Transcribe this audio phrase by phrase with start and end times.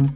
[0.00, 0.08] 文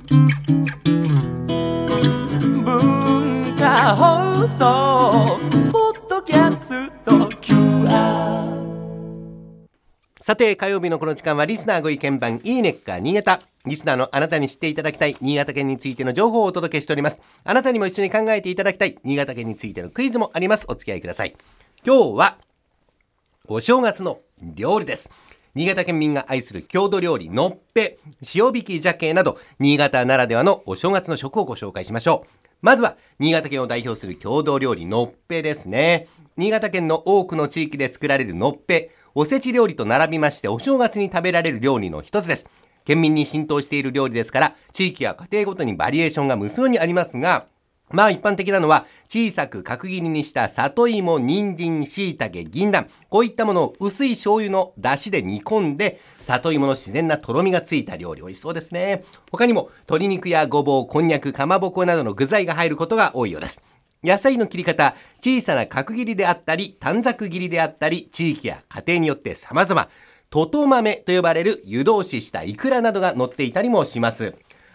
[3.58, 5.38] 化放送
[5.71, 8.65] ポッドキャスト QR
[10.23, 17.21] さて火曜日のこの時間はリスナーご意見番いいねっか新潟リスナーのあなたに知っていただきたい新潟県についての情報をお届けしております。
[17.45, 20.64] あなたにも一緒に考えていただきたい新潟県についてのクイズもあります。
[20.71, 21.37] お付き合いください。
[21.85, 22.39] 今日は
[23.48, 25.11] お正月の料理です。
[25.57, 27.98] 新潟県民が愛する郷土料理のっぺ
[28.34, 32.46] 塩引き鮭など新潟ならではのお正月の食をご紹介しましょう。
[32.60, 36.08] まずは新潟県を代表する郷土料理のっぺですね。
[36.36, 42.48] 新潟県の多くの地域で作られるのっぺおせち料理と並びましてお正月に食べられる料理の一つです。
[42.84, 47.46] 県民に浸透している料理ですから地域や家庭ごとにバリエーションが無数にありますが
[47.90, 52.88] まあ一般的なのは小さく角切りにした里芋、人参、椎茸、銀杏。
[53.08, 58.22] こういったものを薄い醤油の出汁で煮込んで里芋の自然なとろみがついた料理。
[58.22, 59.04] 美味しそうですね。
[59.30, 63.62] 他にも鶏肉やごぼう、こんにゃく、かまぼこなどの具材が入ることが多いようです。
[64.02, 69.88] 野菜の切り方小さな角切りであったり短冊切りであったり地域や家庭によって様々。
[70.30, 74.34] とと豆と呼ばれる湯通ししたイクラなどが乗っていたりもします。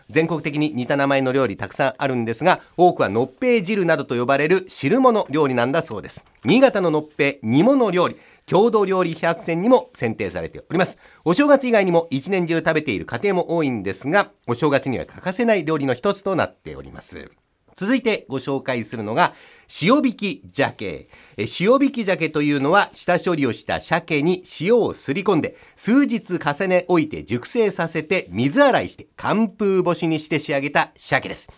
[0.09, 6.25] 全国的に似た名前の料理たくさんあるんですが多くはのっぺい汁などと呼ばれる汁物料理なんだそうです。
[6.43, 10.97] 新潟ののっぺい煮物料理郷土料理百選にも選定されております。
[11.23, 17.31] お正月以外にも一年中食べている家庭も多いんですがお正月には欠かせない料理の一つとなっております。
[17.75, 19.33] 続いてご紹介するのが
[19.81, 31.49] 塩引き鮭塩引き鮭というのは下処理をした鮭に塩をすり込んで数日重ね置いて熟成させて水洗いして寒風干しにして仕上げた鮭です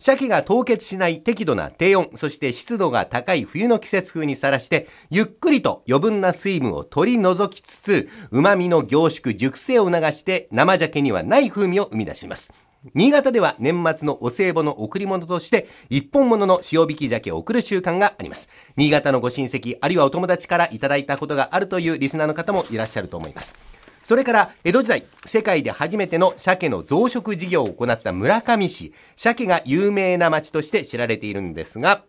[0.00, 12.52] 鮭が凍結しない適度な低温、そして湿度が高い冬の季節風にさらして、ゆっくりと余分な水分を取り除きつつ、旨味の凝縮、熟成を促して、生鮭にはない風味を生み出します。
[12.94, 18.48] 新潟では年末のお歳暮の贈り物として一本物の塩引き鮭を贈る習慣があります。
[18.76, 23.56] 新潟のご親戚あるいはお友達からいただいたことがあるというリスナーの方もいらっしゃると思います。
[24.02, 28.94] それから江戸時代世界で初めての鮭の増殖事業を行った村上市。
[29.16, 32.04] 鮭が有名な町として知られているんですが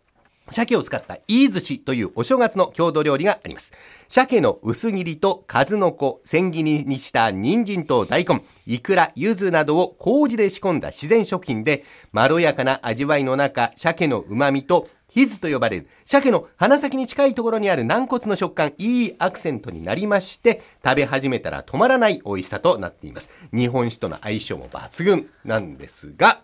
[0.52, 3.74] 鮭を使ったいい寿司というお正月の郷土料理があります。
[4.08, 26.42] 鮭の薄切りと数の子、千切りにした人参と大根、イクラ、柚子などを麹で仕込んだ自然食品で、まろやかな味わいの中、鮭の旨味とヒズと呼ばれる鮭の鼻先に近いところにある軟骨の食感いいアクセントになりまして食べ始めたら止まらない美味しさとなっています日本酒との相性も抜群なんですが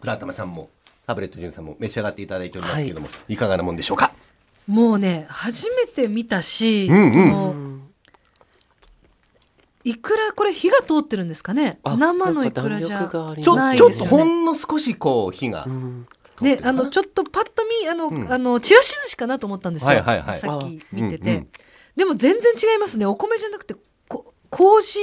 [0.00, 0.70] 倉玉さんも
[1.06, 4.12] タブレット潤さんも召し上がっていただいておりますけども、い、かがなもんでしょうか？
[4.66, 7.82] もうね初めて見たし、うんうん。
[9.84, 11.78] いくらこれ火が通ってるんですかね？
[11.84, 14.10] あ生のいくらじゃなんか弾力がありちょ,、っですよね。
[14.10, 16.06] とほんの少しこう火が、うん
[16.40, 18.32] ねあのちょっとパッと見あの、うん。
[18.32, 20.38] あのちらし寿司かなと思ったんですよ、はいはいはい。
[20.38, 21.48] さっき見てて、うんうん。
[21.96, 23.06] でも全然違いますね。
[23.06, 23.76] お米じゃなくて
[24.08, 24.98] こ麹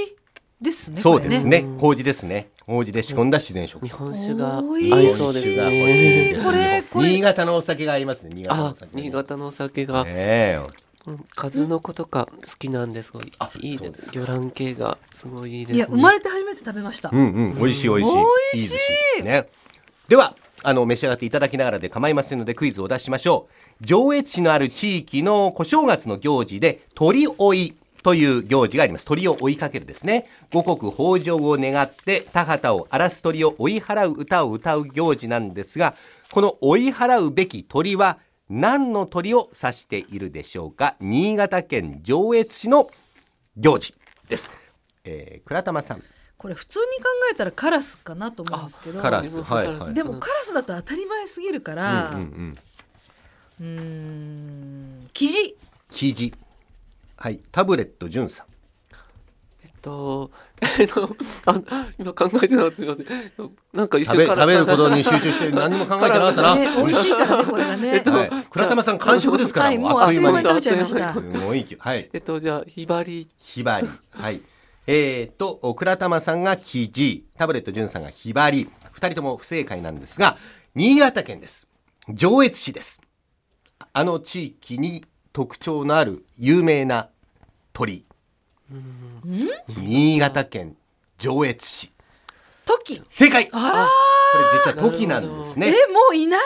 [0.59, 1.59] ですねそうですね。
[1.59, 3.85] うん麹ですね麹で仕込んだ自然食。
[3.85, 4.87] 日品、本酒が合おい。
[4.87, 7.09] いそうですねこれこれ。
[7.09, 8.31] 新潟のお酒が合いますね。
[8.33, 10.59] 新潟のおあ酒、ね、新潟のお酒が、ねえ。
[11.07, 13.31] うん数の子とか好きなんですごい。
[13.39, 17.23] あいいで魚卵系がすごいいいです、ね、いや生まれて初めて食べました、うんう
[17.53, 17.55] ん。
[17.55, 18.15] 美味しい美味しい。
[18.53, 18.77] 美味し
[19.19, 19.47] いね。
[20.07, 23.47] ではあの召し上がっていただきながらで構いませんのでクイズを出しましょ
[23.81, 23.85] う。
[23.85, 29.05] 上越市のある地域の小正月の行事で鳥追いという行事があります。
[29.05, 30.27] 鳥を追いかけるですね。
[30.51, 35.95] 五穀豊穣を願って田畑を荒らす鳥を追い払う歌を歌う行事なんですが
[36.31, 38.17] この追い払うべき鳥は
[38.49, 40.95] 何の鳥を指しているでしょうか。
[40.99, 42.89] 新潟県上越市の
[43.55, 43.93] 行事
[44.27, 44.51] です、
[45.03, 46.03] えー、倉玉さん。
[46.37, 49.41] これ普通に考えたらカラスかなと思うんですけどカラス。
[49.43, 49.93] はいはい。
[49.93, 52.57] でもカラスだと当たり前すぎるからうんうんうん。
[53.61, 55.55] うーん生地
[55.91, 56.33] 生地
[57.21, 58.47] はいタブレットじゅんさん。
[59.63, 60.31] えっと
[60.79, 61.15] えっと
[61.45, 61.61] あ
[61.99, 63.05] 今考えてなかったすみません。
[63.73, 67.91] なんか一食べ瞬食べることに集中して何も考えてなかったな、 ね美味しいからねこれがね。
[67.91, 71.13] はい、倉玉さん完食ですから、はいもうあっという間に食べちゃいました。
[71.13, 72.09] すごい勢いはい。
[72.11, 73.29] えっとじゃあひばり。
[73.37, 73.87] ひばり。
[74.09, 74.41] はい。
[74.87, 78.67] えー、と倉玉さんが生地タブレットじゅんさんがひばり。
[78.91, 80.37] 二人とも不正解なんですが
[80.73, 81.67] 新潟県です。
[82.09, 82.99] 上越市です。
[83.93, 87.09] あの地域に特徴のある有名な
[87.73, 88.05] 鳥。
[89.77, 90.75] 新潟県
[91.17, 91.91] 上越市。
[92.65, 93.49] 時正解。
[93.49, 93.61] これ
[94.73, 95.67] 実は時なんですね。
[95.67, 96.41] えもういない。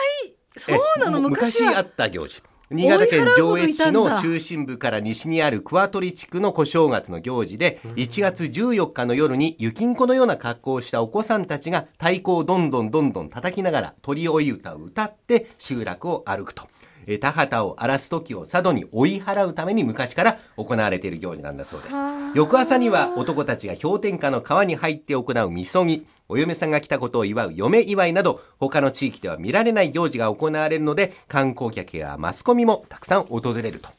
[0.56, 1.20] そうなの？
[1.20, 1.78] 昔は。
[1.78, 2.42] あった行事。
[2.70, 16.66] 新潟県上越市の中心部から西にある桑取地区の小正月の行事で1月14日の夜に雪んこのような格好をしたお子さんたちが太鼓をどんどんどんどん叩きながら鳥追い歌を歌って集落を歩くと。
[17.06, 21.96] えー田畑を荒らす時を佐渡に追い払うために昔から行われている行事なんだそうです。
[22.34, 33.90] 翌朝には男たちが氷点下の川に入って行うみそぎお嫁さんが来たことを祝う嫁祝いなど他の地域では見られない行事が行われるので観光客やマスコミもたくさん訪れると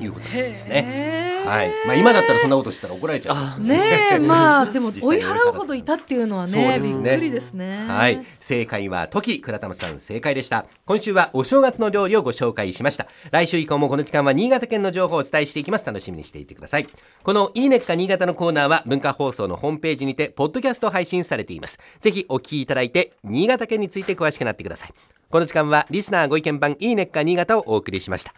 [0.00, 1.33] いうことなんですね。
[1.44, 3.36] はい、まあ今だったらそんなことしたら怒られちゃう。
[3.36, 3.80] あね
[4.12, 8.24] えまあでも 追いに払うほどいたっていうのはねねびっくりですねはい。
[8.40, 10.66] 正解は、時倉玉さん正解でした。
[10.86, 13.06] 今週はお正月の料理をご紹介しました。
[13.30, 15.86] 来週以降もこの時間は新潟県の情報をお伝えしていきます。
[15.86, 16.86] 楽しみにしていてください。
[17.22, 21.78] このいいねっか新潟のコーナーは文化放送のホームページにて、ポッドキャスト配信されています。
[22.00, 24.94] ぜひお聞きいただいて、新潟県について詳しくなってください。
[25.30, 28.34] この時間はリスナーご意見番いいねっか新潟をお送りしました。